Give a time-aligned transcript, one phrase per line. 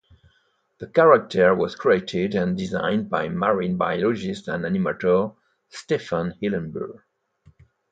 [0.79, 5.35] The character was created and designed by marine biologist and animator
[5.69, 7.01] Stephen Hillenburg.